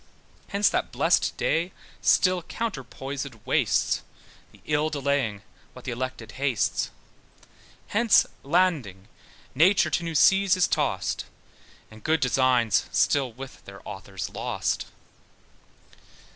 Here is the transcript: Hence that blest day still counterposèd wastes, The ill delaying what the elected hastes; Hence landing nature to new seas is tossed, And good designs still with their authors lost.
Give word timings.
Hence 0.47 0.67
that 0.69 0.91
blest 0.91 1.37
day 1.37 1.71
still 2.01 2.41
counterposèd 2.41 3.45
wastes, 3.45 4.01
The 4.51 4.59
ill 4.65 4.89
delaying 4.89 5.43
what 5.73 5.85
the 5.85 5.91
elected 5.91 6.31
hastes; 6.41 6.89
Hence 7.89 8.25
landing 8.41 9.09
nature 9.53 9.91
to 9.91 10.03
new 10.03 10.15
seas 10.15 10.57
is 10.57 10.67
tossed, 10.67 11.25
And 11.91 12.03
good 12.03 12.19
designs 12.19 12.87
still 12.91 13.31
with 13.31 13.63
their 13.65 13.87
authors 13.87 14.31
lost. 14.31 14.87